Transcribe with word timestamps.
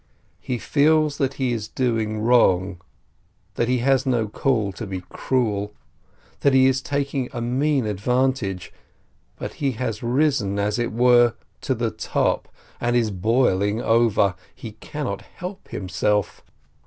He 0.39 0.57
feels 0.57 1.19
that 1.19 1.35
he 1.35 1.53
is 1.53 1.67
doing 1.67 2.21
wrong, 2.21 2.81
that 3.53 3.67
he 3.67 3.77
has 3.85 4.03
no 4.03 4.27
call 4.27 4.71
to 4.71 4.87
be 4.87 5.01
cruel, 5.09 5.75
that 6.39 6.55
he 6.55 6.65
is 6.65 6.81
taking 6.81 7.29
a 7.33 7.39
mean 7.39 7.85
advantage, 7.85 8.73
but 9.35 9.53
he 9.61 9.73
has 9.73 10.01
risen, 10.01 10.57
as 10.57 10.79
it 10.79 10.91
were, 10.91 11.35
to 11.61 11.75
the 11.75 11.91
top, 11.91 12.47
and 12.79 12.95
is 12.95 13.11
boiling 13.11 13.79
over. 13.79 14.33
He 14.55 14.71
cannot 14.71 15.21
help 15.21 15.67
himself. 15.67 16.41